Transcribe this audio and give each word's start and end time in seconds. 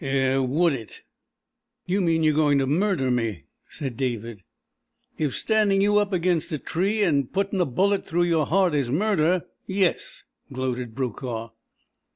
Eh 0.03 0.35
would 0.37 0.73
it?" 0.73 1.03
"You 1.85 2.01
mean 2.01 2.23
you're 2.23 2.33
going 2.33 2.57
to 2.57 2.65
murder 2.65 3.11
me?" 3.11 3.43
said 3.69 3.97
David 3.97 4.41
"If 5.19 5.35
standing 5.35 5.79
you 5.79 5.97
up 5.99 6.11
against 6.11 6.51
a 6.51 6.57
tree 6.57 7.03
and 7.03 7.31
putting 7.31 7.61
a 7.61 7.67
bullet 7.67 8.03
through 8.03 8.23
your 8.23 8.47
heart 8.47 8.73
is 8.73 8.89
murder 8.89 9.45
yes," 9.67 10.23
gloated 10.51 10.95
Brokaw. 10.95 11.51